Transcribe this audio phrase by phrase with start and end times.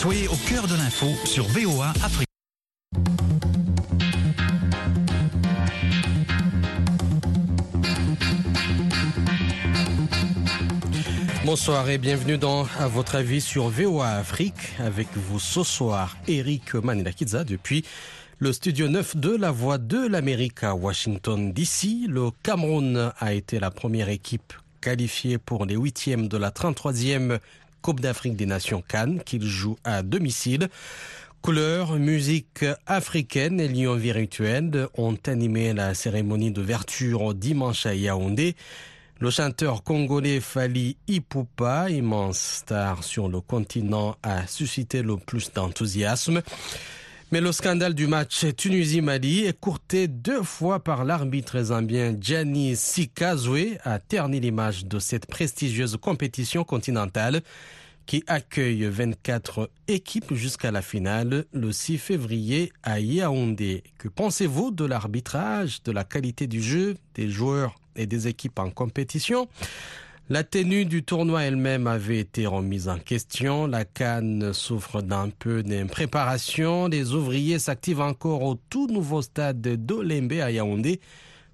[0.00, 2.28] Soyez au cœur de l'info sur VOA Afrique.
[11.44, 14.76] Bonsoir et bienvenue dans À votre avis sur VOA Afrique.
[14.78, 17.84] Avec vous ce soir, Eric Manilakidza depuis
[18.38, 22.06] le studio 9 de la Voix de l'Amérique à Washington DC.
[22.06, 27.40] Le Cameroun a été la première équipe qualifiée pour les huitièmes de la 33e
[27.82, 30.68] Coupe d'Afrique des Nations Cannes qu'il joue à domicile.
[31.40, 38.56] Couleurs, musique africaine et lions virtuels ont animé la cérémonie d'ouverture dimanche à Yaoundé.
[39.20, 46.42] Le chanteur congolais Fali Ipupa, immense star sur le continent, a suscité le plus d'enthousiasme.
[47.30, 53.98] Mais le scandale du match Tunisie-Mali, écourté deux fois par l'arbitre zambien Gianni Sikazwe, a
[53.98, 57.42] terni l'image de cette prestigieuse compétition continentale
[58.06, 63.82] qui accueille 24 équipes jusqu'à la finale le 6 février à Yaoundé.
[63.98, 68.70] Que pensez-vous de l'arbitrage, de la qualité du jeu, des joueurs et des équipes en
[68.70, 69.48] compétition?
[70.30, 73.66] La tenue du tournoi elle-même avait été remise en question.
[73.66, 76.88] La Cannes souffre d'un peu d'impréparation.
[76.88, 81.00] Les ouvriers s'activent encore au tout nouveau stade d'Olembe à Yaoundé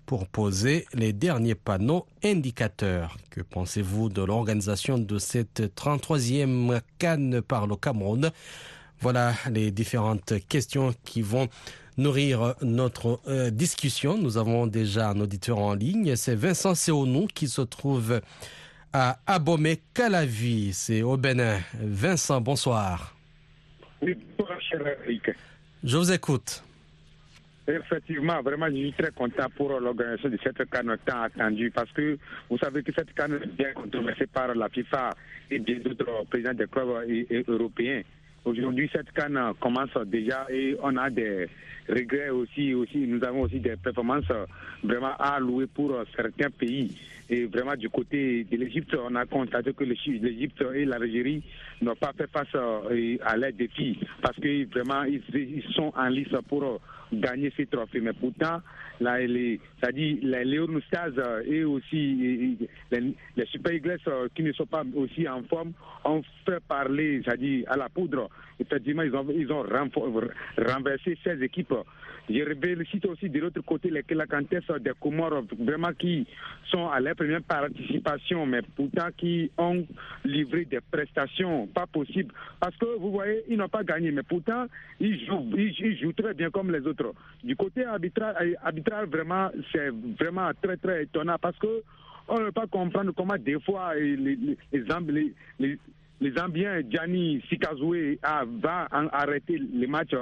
[0.06, 3.16] pour poser les derniers panneaux indicateurs.
[3.30, 8.32] Que pensez-vous de l'organisation de cette 33e Cannes par le Cameroun?
[9.00, 11.48] Voilà les différentes questions qui vont
[11.96, 14.18] nourrir notre euh, discussion.
[14.18, 16.16] Nous avons déjà un auditeur en ligne.
[16.16, 18.20] C'est Vincent Seonou qui se trouve
[18.94, 20.72] à Abomey Calavi.
[20.72, 21.58] C'est au Bénin.
[21.74, 23.12] Vincent, bonsoir.
[24.00, 25.30] Oui, bonsoir, cher Eric.
[25.82, 26.62] Je vous écoute.
[27.66, 32.18] Effectivement, vraiment, je suis très content pour l'organisation de cette canne tant attendue parce que
[32.48, 35.10] vous savez que cette canne est bien controversée par la FIFA
[35.50, 36.88] et bien d'autres présidents des clubs
[37.48, 38.02] européens.
[38.44, 41.48] Aujourd'hui, cette canne commence déjà et on a des
[41.88, 42.74] regrets aussi.
[42.74, 44.30] aussi nous avons aussi des performances
[44.84, 46.94] vraiment à louer pour certains pays.
[47.30, 51.42] Et vraiment, du côté de l'Égypte, on a constaté que l'Égypte et l'Algérie
[51.80, 56.80] n'ont pas fait face à leurs défis parce que vraiment, ils sont en lice pour
[57.20, 58.00] gagner ces trophées.
[58.00, 58.60] Mais pourtant,
[59.00, 60.80] là, les, c'est-à-dire les Léon
[61.46, 62.58] et aussi
[62.90, 64.00] les, Super Eagles
[64.34, 65.72] qui ne sont pas aussi en forme
[66.04, 68.28] ont fait parler, c'est-à-dire à la poudre.
[68.58, 69.64] Effectivement, ils ont, ils ont
[70.58, 71.74] renversé 16 équipes.
[72.28, 74.48] Je félicite aussi de l'autre côté les Kelakantes
[74.80, 76.26] des Comores, vraiment qui
[76.70, 79.86] sont à leur première participation, mais pourtant qui ont
[80.24, 82.32] livré des prestations pas possibles.
[82.58, 84.66] Parce que vous voyez, ils n'ont pas gagné, mais pourtant,
[85.00, 87.03] ils jouent, ils, jouent très bien comme les autres.
[87.42, 91.82] Du côté arbitral, arbitral vraiment, c'est vraiment très très étonnant parce que
[92.28, 95.78] on ne peut pas comprendre comment des fois les, les, les, les
[96.24, 98.18] les Zambiens, Gianni Sikazoué
[98.62, 100.14] va arrêter les matchs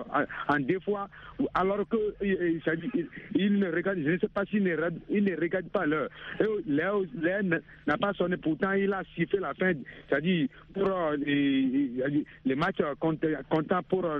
[0.48, 1.08] en, deux fois,
[1.54, 6.08] alors que il, ne regarde, je ne sais pas s'il ne, ne regarde pas l'heure.
[6.66, 7.02] L'heure
[7.86, 9.72] n'a pas sonné, pourtant il a sifflé la fin,
[10.08, 14.18] c'est-à-dire pour euh, les, les, matchs comptant pour euh,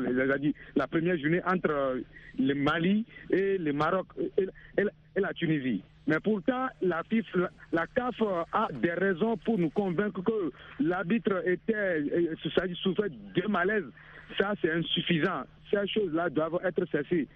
[0.76, 2.00] la première journée entre
[2.38, 4.06] le Mali et le Maroc
[5.20, 5.82] la Tunisie.
[6.06, 7.02] Mais pourtant, la
[7.94, 12.34] CAF a des raisons pour nous convaincre que l'arbitre était, euh,
[12.82, 13.84] souffrait de malaise.
[14.38, 15.42] Ça, c'est insuffisant.
[15.70, 17.28] Ces choses-là doivent être cessées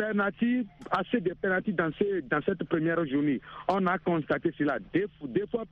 [0.00, 1.90] penalty, assez de penalty dans,
[2.30, 3.40] dans cette première journée.
[3.68, 4.78] On a constaté cela.
[4.94, 5.64] Deux, fois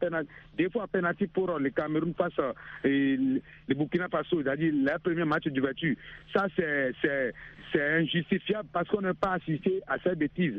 [0.90, 2.52] penalty, pour le Cameroun face au
[2.84, 5.96] le Burkina Faso, c'est-à-dire le premier match d'ouverture.
[6.34, 10.54] Ça, c'est injustifiable parce qu'on n'a pas assisté à cette bêtise.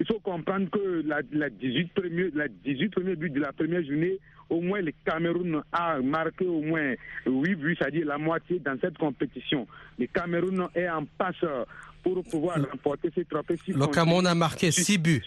[0.00, 3.82] Il faut comprendre que la, la 18 premiers, la 18 premiers buts de la première
[3.82, 4.18] journée,
[4.48, 6.94] au moins le Cameroun a marqué au moins
[7.26, 9.66] 8 buts, c'est-à-dire la moitié dans cette compétition.
[9.98, 11.44] Le Cameroun est en passe
[12.14, 13.58] pour pouvoir remporter ces trophées.
[13.68, 15.22] Le Cameroun a marqué 6 buts.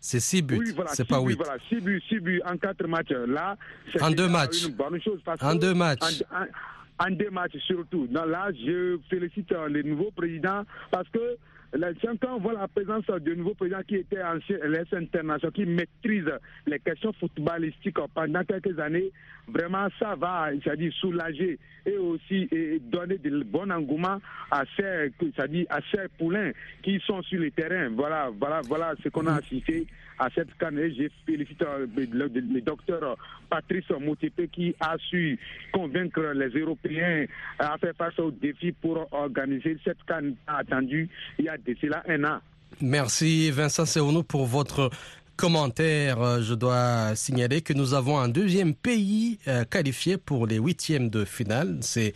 [0.00, 1.34] C'est 6 buts, oui, voilà, c'est pas 8.
[1.34, 3.10] Voilà, 6 buts, 6 buts en 4 matchs.
[3.10, 3.56] Là,
[3.92, 4.66] c'est en deux matchs.
[4.66, 5.20] une bonne chose.
[5.24, 6.22] Parce en deux matchs.
[6.30, 8.08] En, en, deux matchs surtout.
[8.12, 10.62] là, je félicite euh, le nouveau président
[10.92, 11.36] parce que
[11.72, 16.30] quand on voit la présence de nouveau président qui était ancien LS International, qui maîtrise
[16.66, 19.10] les questions footballistiques pendant quelques années,
[19.48, 22.48] vraiment ça va, c'est-à-dire soulager et aussi
[22.82, 24.18] donner de bon engouement
[24.50, 26.52] à ces, c'est-à-dire à ces poulains
[26.82, 27.88] qui sont sur le terrain.
[27.90, 29.86] Voilà, voilà, voilà ce qu'on a assisté
[30.18, 30.78] à cette canne.
[30.78, 33.16] Et je félicite euh, le, docteur
[33.48, 35.38] Patrice Moutépé qui a su
[35.72, 37.26] convaincre les Européens
[37.58, 41.08] à faire face aux défis pour organiser cette canne attendue
[41.38, 42.38] il y a de cela un an.
[42.80, 44.90] Merci Vincent Seono pour votre
[45.38, 49.38] commentaires, je dois signaler que nous avons un deuxième pays
[49.70, 51.78] qualifié pour les huitièmes de finale.
[51.80, 52.12] C'est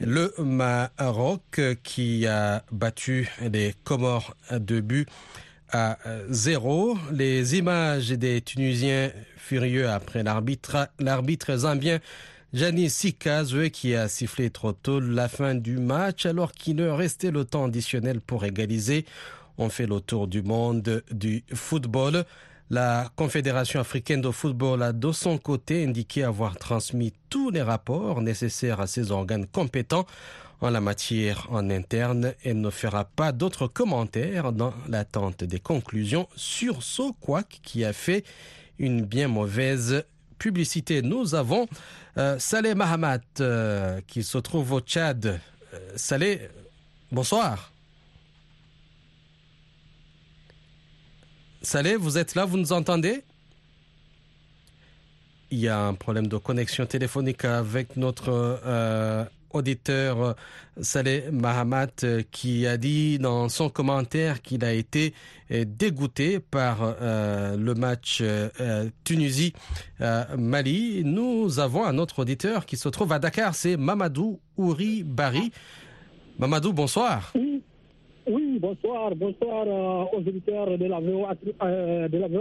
[0.00, 5.06] le Maroc qui a battu les Comores de but
[5.70, 5.98] à
[6.30, 6.96] zéro.
[7.12, 12.00] Les images des Tunisiens furieux après l'arbitre, l'arbitre zambien
[12.54, 17.32] Janis Sikazwe qui a sifflé trop tôt la fin du match alors qu'il ne restait
[17.32, 19.04] le temps additionnel pour égaliser.
[19.58, 22.24] On fait le tour du monde du football.
[22.72, 28.22] La Confédération africaine de football a de son côté indiqué avoir transmis tous les rapports
[28.22, 30.06] nécessaires à ses organes compétents
[30.62, 36.26] en la matière en interne et ne fera pas d'autres commentaires dans l'attente des conclusions
[36.34, 38.24] sur ce couac qui a fait
[38.78, 40.04] une bien mauvaise
[40.38, 41.02] publicité.
[41.02, 41.68] Nous avons
[42.16, 45.26] euh, Saleh Mahamat euh, qui se trouve au Tchad.
[45.74, 46.48] Euh, Saleh,
[47.10, 47.71] bonsoir.
[51.62, 53.22] Saleh, vous êtes là, vous nous entendez?
[55.50, 58.58] Il y a un problème de connexion téléphonique avec notre
[59.54, 60.32] auditeur euh,
[60.80, 65.14] Saleh Mahamat euh, qui a dit dans son commentaire qu'il a été
[65.50, 68.22] euh, dégoûté par le match
[69.04, 71.02] Tunisie-Mali.
[71.04, 75.52] Nous avons un autre auditeur qui se trouve à Dakar, c'est Mamadou Ouri Bari.
[76.38, 77.32] Mamadou, bonsoir.
[78.58, 79.66] Bonsoir, bonsoir
[80.12, 81.26] aux auditeurs de la VO,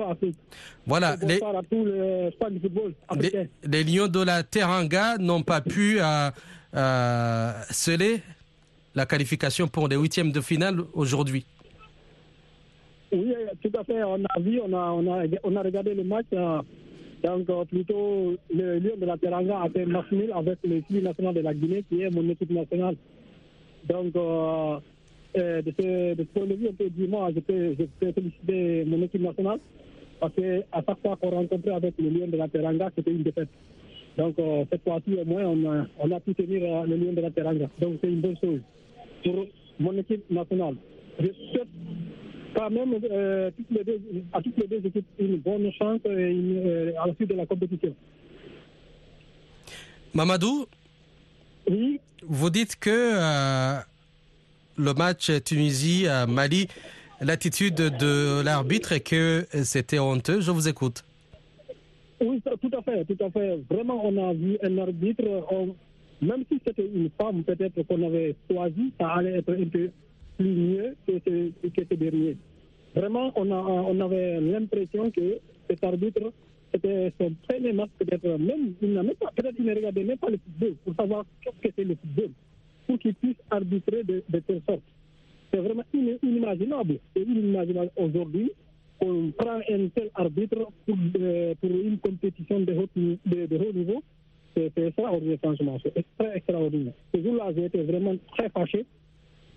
[0.09, 0.35] Afrique.
[0.85, 5.43] Voilà, bonsoir à tous les fans du football les, les, Lions de la Teranga n'ont
[5.43, 8.21] pas pu euh, sceller
[8.95, 11.45] la qualification pour les huitièmes de finale aujourd'hui.
[13.11, 14.03] Oui, tout à fait.
[14.03, 16.25] On a vu, on a, on a, on a regardé le match.
[16.33, 16.61] Euh,
[17.23, 21.41] donc, euh, plutôt, le lion de la Teranga a fait match avec l'équipe nationale de
[21.41, 22.95] la Guinée, qui est mon équipe nationale.
[23.87, 24.79] Donc, euh,
[25.37, 27.85] euh, de, ce, de, ce, point de vue, on peut dire, moi, je peux, je
[27.99, 29.59] peux féliciter mon équipe nationale,
[30.19, 33.49] parce qu'à chaque fois qu'on rencontrait avec le lion de la Teranga, c'était une défaite.
[34.17, 37.13] Donc, euh, cette fois-ci, au moins, on a, on a pu tenir euh, le lion
[37.13, 37.69] de la Teranga.
[37.79, 38.59] Donc, c'est une bonne chose
[39.23, 39.45] pour
[39.79, 40.75] mon équipe nationale.
[41.19, 41.67] Je souhaite
[42.55, 44.01] quand même euh, toutes les deux,
[44.33, 47.95] à toutes les deux équipes une bonne chance une, à la suite de la compétition.
[50.13, 50.65] Mamadou
[51.69, 51.99] Oui.
[52.27, 53.79] Vous dites que
[54.81, 56.67] le match Tunisie-Mali,
[57.21, 60.41] l'attitude de l'arbitre est que c'était honteux.
[60.41, 61.03] Je vous écoute.
[62.19, 63.59] Oui, tout à fait, tout à fait.
[63.69, 65.23] Vraiment, on a vu un arbitre,
[66.21, 69.89] même si c'était une femme peut-être qu'on avait choisi, ça allait être un peu
[70.39, 72.37] mieux que ce, que ce dernier.
[72.95, 75.39] Vraiment, on, a, on avait l'impression que
[75.69, 76.31] cet arbitre,
[76.73, 80.75] c'était son premier match, peut-être même, il peut-être il ne regardait même pas le football
[80.83, 82.31] pour savoir qu'est-ce que c'est le football,
[82.87, 84.81] pour qu'il puisse arbitrer de, telle sorte.
[85.51, 86.99] C'est vraiment inimaginable.
[87.13, 88.51] C'est inimaginable aujourd'hui
[89.01, 94.03] on prend un tel arbitre pour, euh, une compétition de haut, niveau,
[94.55, 95.77] c'est extraordinaire, franchement.
[95.83, 96.93] C'est très extraordinaire.
[97.13, 98.85] Ce jour-là, j'ai été vraiment très fâché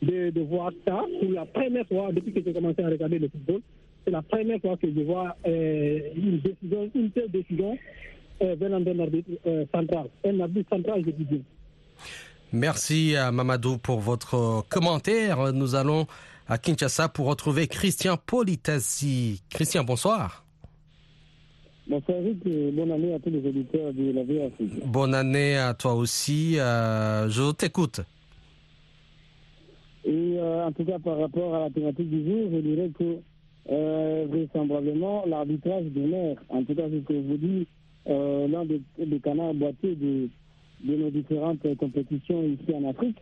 [0.03, 3.61] de, voir ça pour la première fois depuis que j'ai commencé à regarder le football.
[4.05, 7.77] C'est la première fois que je vois euh, une décision, une telle décision
[8.43, 9.31] euh, venant d'un arbitre
[9.73, 10.07] central.
[10.25, 11.43] Un arbitre central, je dis.
[12.55, 15.53] Merci à Mamadou pour votre commentaire.
[15.53, 16.07] Nous allons
[16.47, 19.43] à Kinshasa pour retrouver Christian Politasi.
[19.51, 20.45] Christian, bonsoir.
[21.89, 22.45] Bonsoir Eric,
[22.77, 24.53] bonne année à tous les auditeurs de la VAC.
[24.87, 28.03] Bonne année à toi aussi, euh, je t'écoute.
[30.05, 33.19] Et euh, en tout cas, par rapport à la thématique du jour, je dirais que
[33.69, 37.67] euh, vraisemblablement l'arbitrage de mer, en tout cas, ce que je vous dis,
[38.07, 40.29] euh, l'un des, des, canards boîtiers de,
[40.85, 43.19] de nos différentes compétitions ici en Afrique,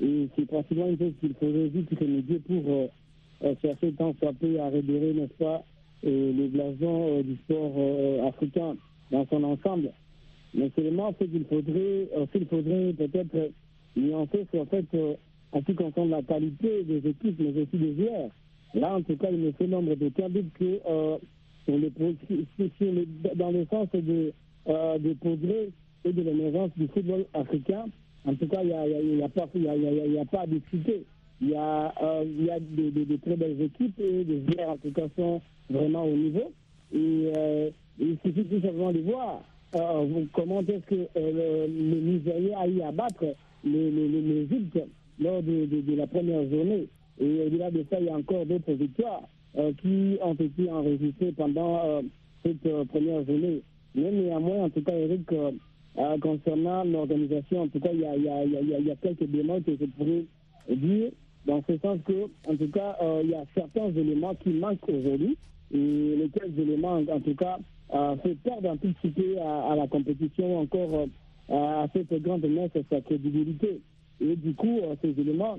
[0.00, 2.86] et c'est principalement une chose qu'il faudrait vite remédier pour euh,
[3.44, 5.64] euh, chercher tant soit peu à révéler, n'est-ce pas,
[6.04, 8.76] euh, le blason euh, du sport euh, africain
[9.10, 9.90] dans son ensemble.
[10.54, 13.52] Mais seulement ce qu'il faudrait, qu'il faudrait peut-être
[13.96, 14.86] nuancer, c'est en fait,
[15.52, 18.30] en ce qui concerne la qualité des équipes, mais aussi des joueurs.
[18.74, 20.80] Là, en tout cas, il me fait nombre de cas que
[21.66, 24.32] sur les, dans le sens de,
[24.66, 25.68] de progrès
[26.04, 27.86] et de l'émergence du football africain,
[28.24, 31.04] en tout cas, il n'y a, pas, a, à discuter.
[31.40, 35.40] Il y a, euh, de, très belles équipes et des joueurs, en tout sont
[35.70, 36.52] vraiment au niveau.
[36.92, 39.42] Et euh, il suffit tout simplement de voir
[39.76, 43.24] euh, comment est-ce que euh, le, le Nigeria a eu à battre
[43.64, 44.78] l'Égypte
[45.20, 46.88] lors de, de, la première journée.
[47.20, 49.22] Et au-delà de ça, il y a encore d'autres victoires
[49.58, 52.02] euh, qui ont été enregistrées pendant
[52.42, 53.60] cette première journée.
[53.94, 55.28] Mais néanmoins, en tout cas, Eric,
[55.98, 60.24] euh, concernant l'organisation, en tout cas, il y a, quelques démons que je pourrais
[60.68, 61.10] dire,
[61.44, 64.88] dans ce sens que, en tout cas, euh, il y a certains éléments qui manquent
[64.88, 65.36] aujourd'hui.
[65.74, 67.58] et lesquels éléments, en tout cas,
[67.94, 71.08] euh, tout petit peu à, la compétition encore
[71.50, 73.80] à cette grande messe sa crédibilité.
[74.20, 75.58] Et du coup, ces éléments,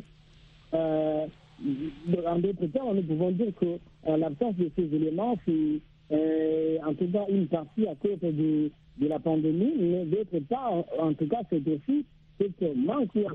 [0.72, 3.78] en d'autres termes, nous pouvons dire que
[4.08, 9.20] l'absence de ces éléments, c'est en tout cas une partie à cause de, de la
[9.20, 12.06] pandémie, mais d'autre part, en, tout cas, c'est aussi
[12.40, 13.26] cette manque ou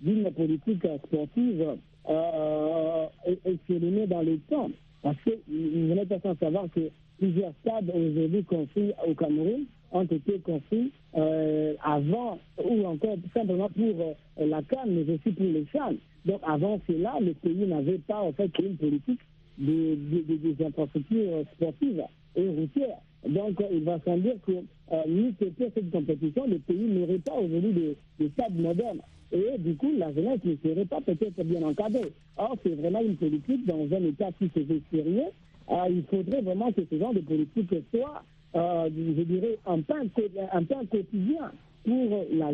[0.00, 1.76] d'une politique sportive
[2.08, 3.06] euh,
[3.44, 4.70] exprimée dans le temps.
[5.02, 10.04] Parce que vous n'êtes pas sans savoir que plusieurs stades aujourd'hui construits au Cameroun ont
[10.04, 14.14] été construits euh, avant ou encore simplement pour euh,
[14.46, 15.94] la canne, mais aussi pour les chans.
[16.24, 19.20] Donc avant cela, le pays n'avait pas en fait une politique
[19.58, 22.02] des de, de, infrastructures sportives
[22.36, 22.98] et routières.
[23.28, 27.72] Donc, il va sans dire que euh, ni cette compétition, le pays n'aurait pas aujourd'hui
[27.72, 29.00] de, de stade moderne.
[29.32, 32.12] Et du coup, la jeunesse ne serait pas peut-être bien encadrée.
[32.36, 35.30] Or, c'est vraiment une politique dans un État qui se veut sérieux.
[35.70, 38.22] Euh, il faudrait vraiment que ce genre de politique soit,
[38.56, 41.52] euh, je dirais, un pain, pain quotidien
[41.84, 42.46] pour la,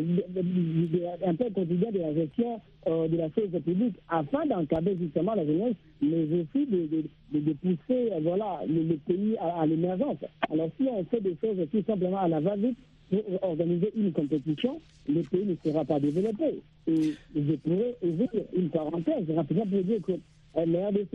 [1.53, 6.23] quotidien de la gestion euh, de la chose publique afin d'encadrer justement la jeunesse, mais
[6.23, 10.17] aussi de, pousser euh, voilà, le, pays à, l'émergence.
[10.49, 12.77] Alors si on fait des choses tout simplement à la va-vite
[13.09, 16.61] pour organiser une compétition, le pays ne sera pas développé.
[16.87, 20.13] Et je pourrais ouvrir une parenthèse rapidement pour dire que
[20.57, 21.05] euh,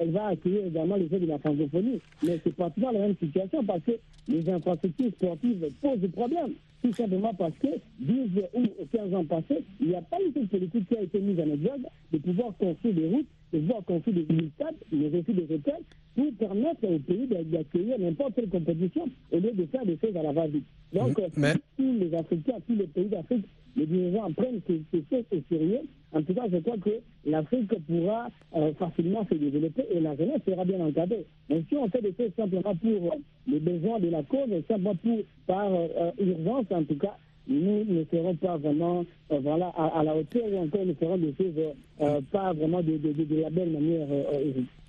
[0.00, 2.00] elle va accueillir également les jeux de la francophonie.
[2.22, 3.92] Mais c'est pratiquement la même situation parce que
[4.28, 6.52] les infrastructures sportives posent des problèmes.
[6.82, 7.68] Tout simplement parce que
[8.00, 8.62] 10 ou
[8.92, 11.52] 15 ans passés, il n'y a pas eu cette politique qui a été mise en
[11.52, 15.84] exergue de pouvoir construire des routes, de pouvoir construire des stades, mais aussi des hôtels
[16.16, 20.22] pour permettre au pays d'accueillir n'importe quelle compétition au lieu de faire des choses à
[20.22, 20.66] la va-vite.
[20.92, 21.54] Donc, mais...
[21.76, 23.46] tous les Africains, tous les pays d'Afrique,
[23.76, 25.80] les dirigeants prennent ces, choses au sérieux,
[26.12, 26.90] en tout cas, je crois que
[27.24, 31.24] l'Afrique pourra euh, facilement se développer et la jeunesse sera bien encadrée.
[31.48, 33.16] Mais si on fait des choses simplement pour
[33.52, 37.16] les besoins de la cause, simplement pour, par euh, urgence en tout cas,
[37.48, 41.34] nous ne serons pas vraiment euh, voilà, à, la hauteur ou encore nous ferons des
[41.38, 44.08] choses pas vraiment de, de, de, la belle manière,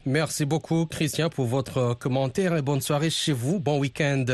[0.05, 3.61] Merci beaucoup, Christian, pour votre commentaire et bonne soirée chez vous.
[3.61, 4.25] Bon week-end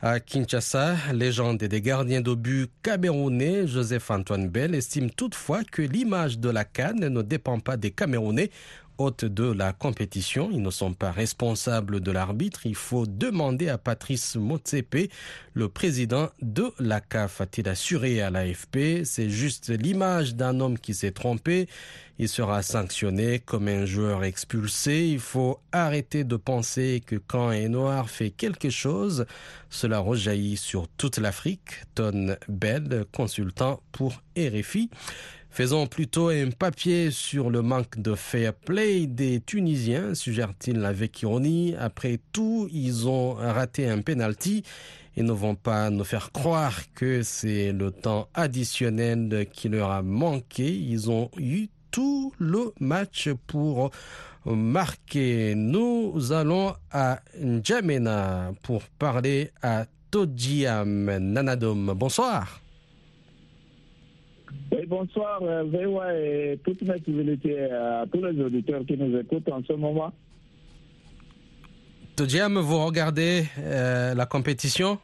[0.00, 0.96] à Kinshasa.
[1.12, 7.22] Légende des gardiens d'obus camerounais, Joseph-Antoine Bell estime toutefois que l'image de la Cannes ne
[7.22, 8.50] dépend pas des Camerounais
[8.98, 10.50] hôtes de la compétition.
[10.52, 12.66] Ils ne sont pas responsables de l'arbitre.
[12.66, 15.10] Il faut demander à Patrice Motsepe,
[15.54, 19.04] le président de la CAF, a-t-il assuré à l'AFP.
[19.04, 21.68] C'est juste l'image d'un homme qui s'est trompé.
[22.18, 25.08] Il sera sanctionné comme un joueur expulsé.
[25.08, 27.74] Il faut arrêter de penser que quand un
[28.10, 29.26] fait quelque chose,
[29.70, 31.82] cela rejaillit sur toute l'Afrique.
[31.94, 34.90] Ton Bell, consultant pour RFI.
[35.52, 41.74] Faisons plutôt un papier sur le manque de fair play des Tunisiens, suggère-t-il avec ironie.
[41.78, 44.62] Après tout, ils ont raté un penalty
[45.14, 50.00] et ne vont pas nous faire croire que c'est le temps additionnel qui leur a
[50.00, 50.72] manqué.
[50.72, 53.90] Ils ont eu tout le match pour
[54.46, 55.54] marquer.
[55.54, 61.92] Nous allons à N'Djamena pour parler à Todjiam Nanadom.
[61.94, 62.61] Bonsoir.
[64.72, 69.50] Oui, bonsoir, euh, VOA et toute ma civilité à tous les auditeurs qui nous écoutent
[69.50, 70.10] en ce moment.
[72.16, 74.98] Todjiam, vous regardez euh, la compétition,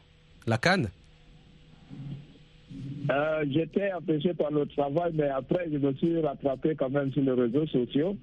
[0.47, 0.89] la Cannes?
[3.11, 7.21] Euh, J'étais empêché par le travail, mais après, je me suis rattrapé quand même sur
[7.21, 8.17] les réseaux sociaux.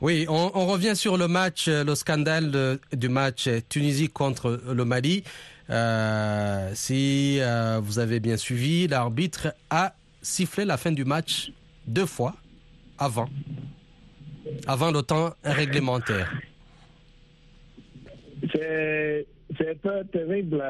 [0.00, 5.22] Oui, on, revient sur le match, le scandale du match Tunisie contre le Mali.
[6.74, 7.38] si
[7.80, 11.52] vous avez bien suivi, l'arbitre a siffler la fin du match
[11.86, 12.34] deux fois
[12.98, 13.28] avant,
[14.66, 16.32] avant le temps réglementaire.
[19.58, 20.62] C'est peu terrible.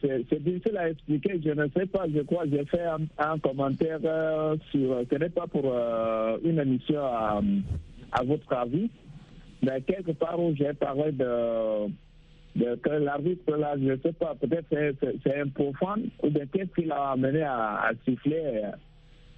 [0.00, 1.40] c'est difficile à expliquer.
[1.44, 2.06] Je ne sais pas.
[2.12, 2.84] Je crois j'ai fait
[3.18, 5.00] un, commentaire euh, sur.
[5.10, 7.40] Ce n'est pas pour euh, une émission à,
[8.24, 8.90] votre avis,
[9.62, 14.34] mais quelque part où j'ai parlé de, que l'arbitre là, je ne sais pas.
[14.34, 18.62] Peut-être c'est un profane ou bien qu'est-ce qui l'a amené à, à siffler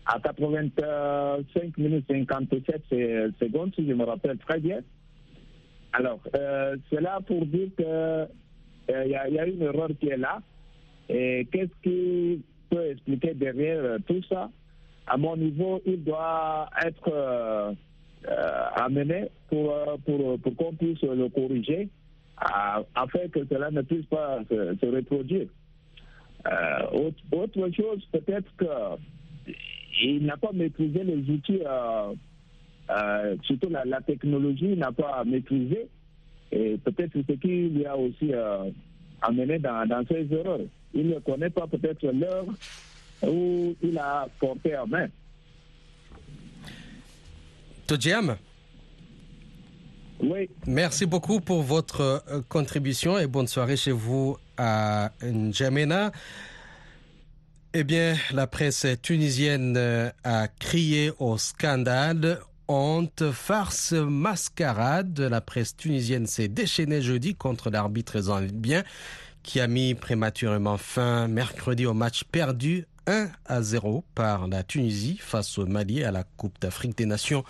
[0.07, 2.83] à 85 minutes 57
[3.41, 4.81] secondes, si je me rappelle très bien.
[5.93, 8.27] Alors, euh, c'est là pour dire qu'il euh,
[9.07, 10.41] y, a une erreur qui est là.
[11.09, 14.51] Et qu'est-ce qui peut expliquer derrière euh, tout ça?
[15.07, 17.73] À mon niveau, il doit être euh,
[18.75, 19.73] amené pour,
[20.05, 21.89] pour, pour qu'on puisse le corriger
[22.95, 25.47] afin que cela ne puisse pas se, reproduire.
[26.93, 28.67] Autre, autre, chose, peut-être que
[30.03, 32.15] il n'a pas maîtrisé les outils, euh,
[32.91, 35.88] euh, surtout la, technologie, il n'a pas maîtrisé.
[36.53, 38.33] Et peut-être ce qui lui a aussi
[39.23, 40.61] amené dans, dans ses erreurs.
[40.95, 42.47] Il ne connaît pas peut-être l'heure
[43.23, 45.09] où il a porté en main.
[47.87, 48.37] Todjiam
[50.21, 50.50] Oui.
[50.67, 56.11] Merci beaucoup pour votre euh, contribution et bonne soirée chez vous à N'Djamena.
[57.78, 62.40] Eh bien, la presse tunisienne euh, a crié au scandale.
[62.68, 65.21] Honte, farce, mascarade.
[65.21, 68.83] La presse tunisienne s'est déchaînée jeudi contre l'arbitre zambien
[69.42, 75.18] qui a mis prématurément fin mercredi au match perdu 1 à 0 par la Tunisie
[75.21, 77.45] face au Mali à la Coupe d'Afrique des Nations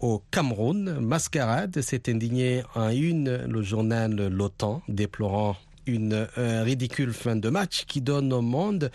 [0.00, 0.98] au Cameroun.
[0.98, 5.54] Mascarade s'est indigné en une le journal L'OTAN, déplorant
[5.86, 8.90] une ridicule fin de match qui donne au monde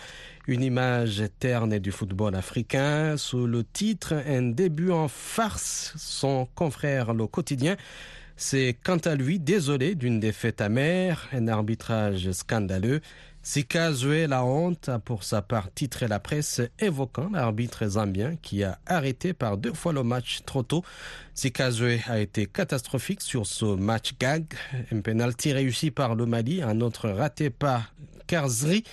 [0.48, 3.18] une image terne du football africain.
[3.18, 7.76] Sous le titre Un début en farce, son confrère Le Quotidien
[8.38, 13.00] c'est quant à lui désolé d'une défaite amère, un arbitrage scandaleux.
[13.48, 18.64] Sika Zoué la honte a pour sa part titré la presse évoquant l'arbitre zambien qui
[18.64, 20.84] a arrêté par deux fois le match trop tôt.
[21.36, 24.46] Sika Zoué a été catastrophique sur ce match gag.
[24.92, 27.94] Un penalty réussi par le Mali, un autre raté par
[28.26, 28.84] Karzri.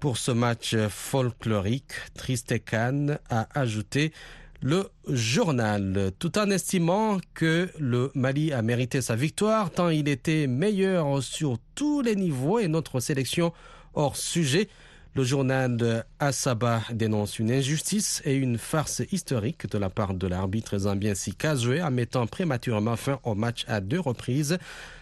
[0.00, 4.14] Pour ce match folklorique, Tristekan a ajouté
[4.62, 10.46] le journal, tout en estimant que le Mali a mérité sa victoire, tant il était
[10.46, 13.52] meilleur sur tous les niveaux et notre sélection
[13.94, 14.68] hors sujet.
[15.16, 20.28] Le journal de Asaba dénonce une injustice et une farce historique de la part de
[20.28, 24.56] l'arbitre zambien Sikazwe en mettant prématurément fin au match à deux reprises.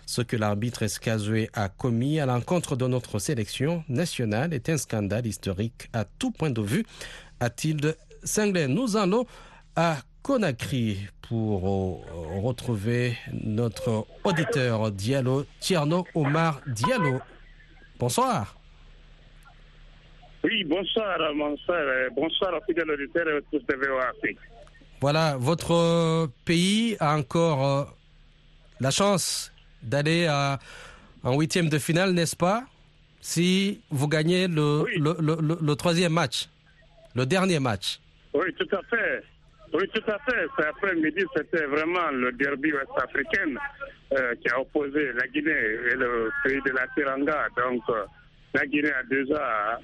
[0.07, 5.27] Ce que l'arbitre Sikazwe a commis à l'encontre de notre sélection nationale est un scandale
[5.27, 6.87] historique à tout point de vue,
[7.41, 8.67] a-t-il cinglé.
[8.67, 9.27] Nous allons
[9.77, 17.21] à Conakry pour euh, retrouver notre auditeur Diallo, Tierno Omar Diallo.
[17.99, 18.58] Bonsoir.
[20.45, 22.11] Oui, bonsoir, mon frère.
[22.15, 24.13] Bonsoir aux fidèles auditeurs et tous de VOA
[25.01, 27.85] Voilà, votre pays a encore euh,
[28.81, 30.29] la chance d'aller
[31.25, 32.65] en huitième de finale, n'est-ce pas?
[33.21, 36.49] Si vous gagnez le, le, le, le, troisième match,
[37.17, 37.99] le dernier match.
[38.33, 39.23] Oui, tout à fait.
[39.75, 40.47] Oui, tout à fait.
[40.57, 43.55] Cet après-midi, c'était vraiment le derby ouest-africain
[44.13, 45.51] euh, qui a opposé la Guinée
[45.93, 47.49] et le pays de la Tiranga.
[47.57, 48.05] Donc, euh,
[48.55, 49.81] la Guinée a déjà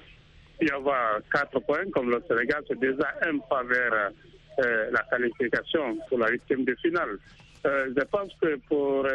[0.61, 4.11] y avoir quatre points, comme le Sénégal, c'est déjà un pas vers
[4.59, 7.17] euh, la qualification pour la huitième de finale.
[7.63, 9.07] je pense que pour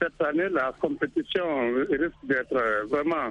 [0.00, 3.30] cette année, la compétition risque d'être vraiment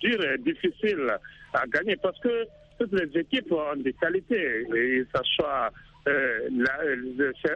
[0.00, 1.10] dure et difficile
[1.52, 2.44] à gagner parce que
[2.78, 5.70] toutes les équipes ont des qualités, et ça soit
[6.08, 6.78] euh, la,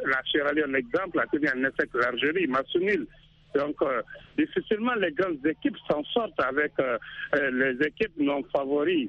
[0.06, 3.06] la Sierra Leone, exemple, a tenu un essai l'Algérie, Massounil.
[3.54, 4.02] Donc, euh,
[4.38, 6.96] difficilement les grandes équipes s'en sortent avec euh,
[7.34, 9.08] euh, les équipes non favoris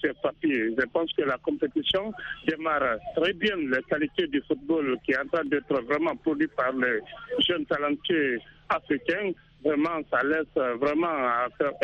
[0.00, 0.74] sur papier.
[0.78, 2.12] Je pense que la compétition
[2.46, 3.56] démarre très bien.
[3.68, 7.00] La qualité du football qui est en train d'être vraiment produit par les
[7.40, 9.32] jeunes talentueux africains
[9.64, 11.06] vraiment, ça laisse vraiment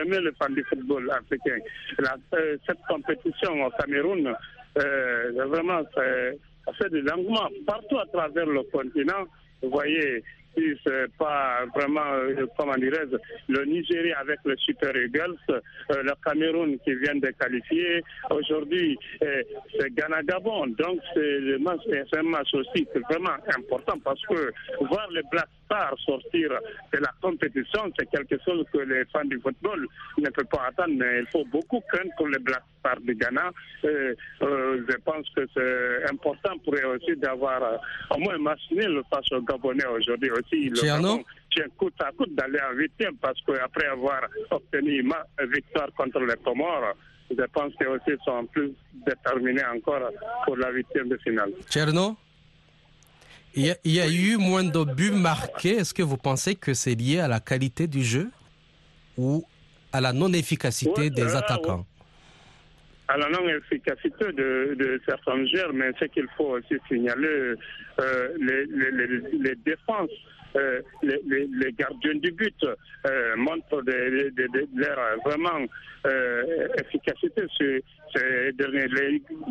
[0.02, 1.58] aimer le fan du football africain.
[2.66, 4.34] cette compétition au Cameroun,
[5.46, 9.26] vraiment, ça fait de l'engouement partout à travers le continent.
[9.62, 10.22] Vous voyez,
[10.56, 13.16] si c'est pas vraiment, euh, comment dirais-je,
[13.52, 18.02] le Nigeria avec le Super Eagles, euh, le Cameroun qui vient de qualifier.
[18.30, 19.42] Aujourd'hui, euh,
[19.78, 20.68] c'est Ghana-Gabon.
[20.78, 26.50] Donc, c'est un match aussi vraiment important parce que voir les Black Stars sortir
[26.92, 29.86] de la compétition, c'est quelque chose que les fans du football
[30.18, 30.94] ne peuvent pas attendre.
[30.96, 33.50] Mais il faut beaucoup craindre pour les Black Stars du Ghana.
[33.82, 37.60] je pense que c'est important pour eux aussi d'avoir
[38.10, 40.70] au moins un match nul face aux Gabonais aujourd'hui aussi.
[40.70, 45.12] Le Gabon tient coûte à coûte d'aller en huitième parce qu'après avoir obtenu une
[45.52, 46.94] victoire contre les Comores,
[47.30, 48.72] je pense qu'ils aussi sont plus
[49.06, 50.10] déterminés encore
[50.46, 51.52] pour la huitième de finale.
[51.68, 52.16] Tcherno?
[53.54, 55.76] Il y, a, il y, a, eu moins de buts marqués.
[55.76, 58.30] Est-ce que vous pensez que c'est lié à la qualité du jeu
[59.16, 59.44] ou
[59.92, 61.86] à la non-efficacité des euh, attaquants?
[63.08, 67.54] à la non-efficacité de, de, certains joueurs, mais ce qu'il faut aussi signaler,
[68.00, 70.10] euh, les, les, les, défenses,
[70.56, 75.66] euh, les, les, gardiens du but euh, montrent de, de, leur vraiment
[76.06, 77.80] euh, efficacité sur
[78.14, 78.86] ces derniers.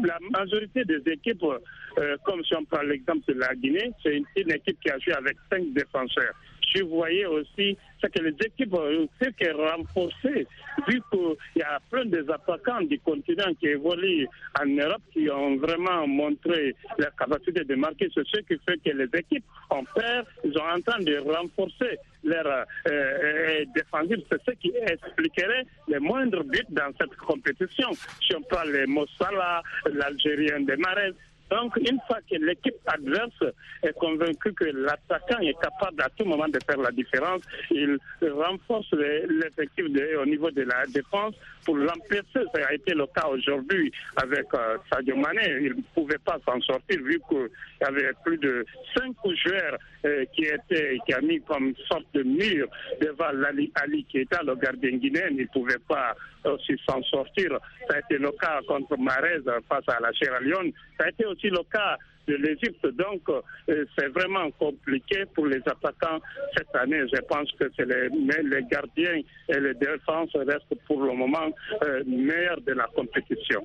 [0.03, 4.25] la majorité des équipes, euh, comme si on prend l'exemple de la Guinée, c'est une,
[4.36, 6.33] une, équipe qui a joué avec cinq défenseurs.
[6.77, 9.07] Je voyais aussi c'est que les équipes ont
[9.53, 10.47] renforcer,
[10.87, 14.27] vu qu'il y a plein des attaquants du continent qui évoluent
[14.59, 18.09] en Europe, qui ont vraiment montré leur capacité de marquer.
[18.13, 21.97] C'est ce qui fait que les équipes ont peur, ils sont en train de renforcer
[22.23, 24.23] leur euh, euh défensive.
[24.29, 27.89] C'est ce qui expliquerait les moindres buts dans cette compétition.
[28.21, 29.61] Si on parle de Mossala,
[29.91, 31.13] l'Algérien de Marais,
[31.49, 36.47] donc, une fois que l'équipe adverse est convaincue que l'attaquant est capable à tout moment
[36.47, 39.86] de faire la différence, il renforce l'effectif
[40.19, 42.23] au niveau de la défense pour l'empêcher.
[42.33, 45.57] Ça a été le cas aujourd'hui avec euh, Sadio Mané.
[45.62, 47.49] Il ne pouvait pas s'en sortir vu qu'il
[47.81, 52.67] y avait plus de cinq joueurs euh, qui étaient qui mis comme sorte de mur
[53.01, 55.27] devant Ali, Ali Keita, le gardien guinéen.
[55.31, 57.60] Il ne pouvait pas aussi s'en sortir.
[57.89, 60.71] Ça a été le cas contre Marez face à la Sierra Leone.
[60.97, 61.97] Ça a été le cas
[62.28, 62.86] de l'Égypte.
[62.97, 66.19] Donc, euh, c'est vraiment compliqué pour les attaquants
[66.56, 67.02] cette année.
[67.12, 71.50] Je pense que c'est les, gardiens et les défenses restent pour le moment
[71.84, 73.63] euh, meilleurs de la compétition.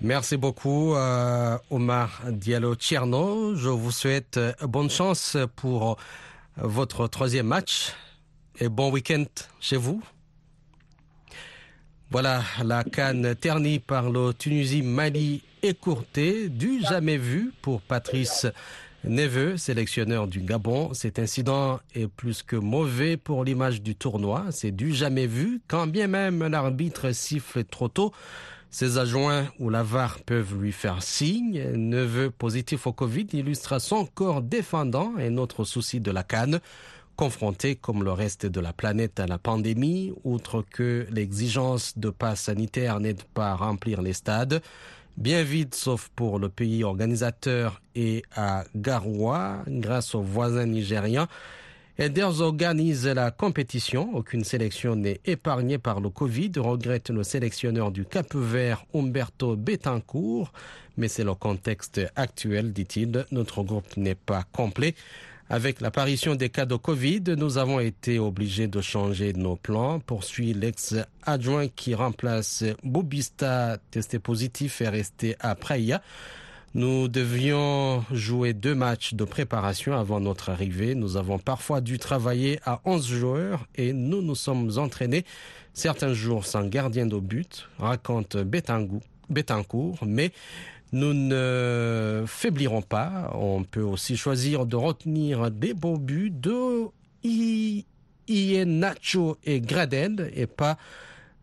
[0.00, 3.54] Merci beaucoup, euh, Omar Diallo Tcherno.
[3.54, 5.96] Je vous souhaite bonne chance pour
[6.56, 7.92] votre troisième match
[8.58, 9.24] et bon week-end
[9.60, 10.02] chez vous.
[12.12, 18.46] Voilà la canne ternie par le Tunisie Mali écourtée, du jamais vu pour Patrice
[19.02, 20.92] Neveu, sélectionneur du Gabon.
[20.92, 24.44] Cet incident est plus que mauvais pour l'image du tournoi.
[24.50, 28.12] C'est du jamais vu, quand bien même l'arbitre siffle trop tôt.
[28.70, 31.62] Ses adjoints ou la VAR peuvent lui faire signe.
[31.74, 36.60] Neveu positif au Covid illustre son corps défendant et notre souci de la canne
[37.22, 42.40] confronté comme le reste de la planète à la pandémie, outre que l'exigence de passe
[42.40, 44.60] sanitaire n'aide pas à remplir les stades,
[45.16, 51.28] bien vide sauf pour le pays organisateur et à Garoua, grâce aux voisins nigérians.
[51.96, 54.10] Elders organise la compétition.
[54.16, 60.52] Aucune sélection n'est épargnée par le Covid, regrette le sélectionneur du Cap Vert, Umberto Betancourt.
[60.96, 63.26] Mais c'est le contexte actuel, dit-il.
[63.30, 64.96] Notre groupe n'est pas complet.
[65.48, 70.54] Avec l'apparition des cas de Covid, nous avons été obligés de changer nos plans, poursuit
[70.54, 76.00] l'ex-adjoint qui remplace Bobista, testé positif et resté à Praia.
[76.74, 80.94] Nous devions jouer deux matchs de préparation avant notre arrivée.
[80.94, 85.26] Nous avons parfois dû travailler à 11 joueurs et nous nous sommes entraînés
[85.74, 90.32] certains jours sans gardien de but, raconte Betancourt, mais
[90.92, 93.30] nous ne faiblirons pas.
[93.34, 96.88] On peut aussi choisir de retenir des beaux buts de
[98.64, 100.76] Nacho et Graden et pas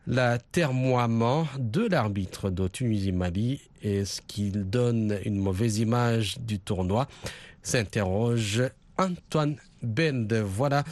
[0.07, 7.07] l'atermoiement de l'arbitre de Tunisie-Mali et ce qu'il donne une mauvaise image du tournoi?
[7.61, 8.63] S'interroge
[8.97, 10.27] Antoine Bend.
[10.43, 10.83] Voilà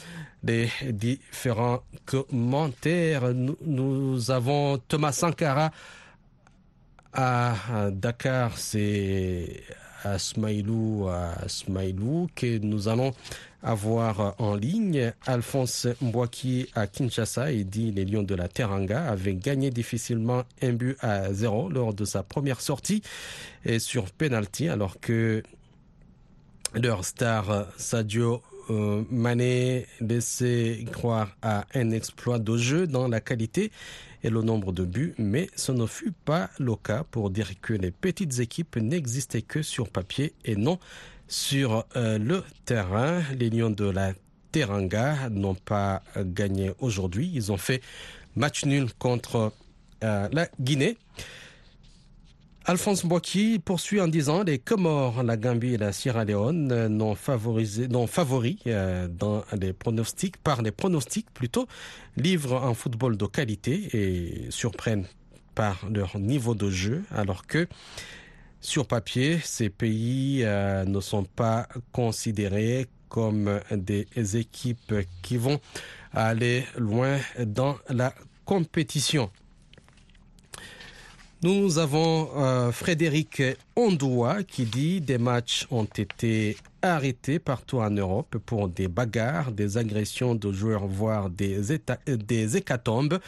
[0.43, 3.33] les différents commentaires.
[3.33, 5.71] Nous avons Thomas Sankara
[7.17, 9.63] à Dakar, c'est
[10.03, 13.11] à Smailou, à Smailou que nous allons
[13.63, 15.11] avoir en ligne.
[15.25, 20.73] Alphonse Mbouaki à Kinshasa et dit les Lions de la Teranga avaient gagné difficilement un
[20.73, 23.01] but à zéro lors de sa première sortie
[23.65, 25.41] et sur penalty alors que
[26.75, 33.71] leur star Sadio euh, Mané laissait croire à un exploit de jeu dans la qualité
[34.23, 37.73] et le nombre de buts, mais ce ne fut pas le cas pour dire que
[37.73, 40.79] les petites équipes n'existaient que sur papier et non
[41.27, 43.21] sur euh, le terrain.
[43.37, 44.13] Les Lions de la
[44.51, 47.29] Teranga n'ont pas gagné aujourd'hui.
[47.33, 47.81] Ils ont fait
[48.35, 49.51] match nul contre
[50.03, 50.97] euh, la Guinée.
[52.69, 57.87] Alphonse Boaki poursuit en disant les Comores, la Gambie et la Sierra Leone n'ont favorisé,
[57.87, 61.65] non favoris euh, dans les pronostics, par les pronostics plutôt,
[62.17, 65.05] livrent un football de qualité et surprennent
[65.55, 67.69] par leur niveau de jeu, alors que
[68.59, 75.61] sur papier, ces pays euh, ne sont pas considérés comme des équipes qui vont
[76.11, 79.31] aller loin dans la compétition.
[81.43, 83.43] Nous avons euh, Frédéric
[83.75, 89.77] Ondoua qui dit des matchs ont été arrêtés partout en Europe pour des bagarres, des
[89.77, 93.19] agressions de joueurs, voire des, états, des hécatombes.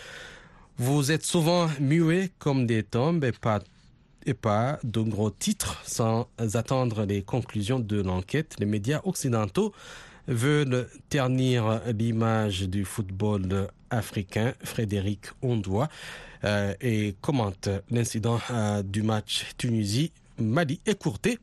[0.79, 7.21] Vous êtes souvent muets comme des tombes et pas, de gros titres sans attendre les
[7.21, 8.55] conclusions de l'enquête.
[8.57, 9.71] Les médias occidentaux
[10.27, 14.53] veulent ternir l'image du football africain.
[14.63, 21.39] Frédéric Ondoua euh, et commente l'incident euh, du match Tunisie-Mali écourté.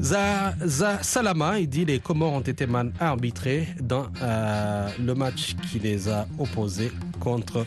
[0.00, 5.78] Zaza Salama, il dit les Comores ont été mal arbitrés dans euh, le match qui
[5.78, 7.64] les a opposés contre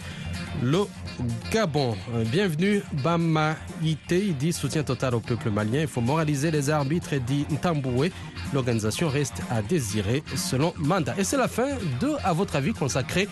[0.63, 0.79] le
[1.51, 1.95] Gabon.
[2.13, 5.81] Euh, bienvenue Bama Ite, il dit soutien total au peuple malien.
[5.81, 8.11] Il faut moraliser les arbitres dit Ntamboué.
[8.53, 11.15] L'organisation reste à désirer selon mandat.
[11.17, 11.67] Et c'est la fin
[11.99, 13.27] de, à votre avis, consacré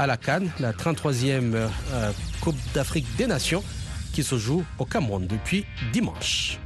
[0.00, 3.62] à la Cannes, la 33e euh, Coupe d'Afrique des Nations
[4.14, 6.58] qui se joue au Cameroun depuis dimanche.